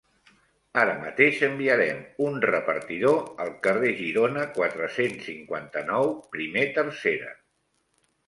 Ara 0.83 0.93
mateix 1.01 1.35
enviarem 1.47 1.99
un 2.27 2.39
repartidor 2.45 3.19
al 3.45 3.53
Carrer 3.67 3.91
Girona 3.99 4.45
quatre-cents 4.55 5.29
cinquanta-nou, 5.33 6.09
primer 6.37 6.65
tercera. 6.79 7.29